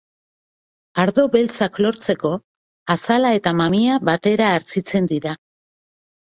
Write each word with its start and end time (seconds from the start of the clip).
Ardo 1.01 1.25
beltzak 1.35 1.77
lortzeko 1.85 2.31
azala 2.95 3.35
eta 3.41 3.53
mamia 3.61 3.99
batera 4.11 4.49
hartzitzen 4.55 5.11
dira. 5.15 5.37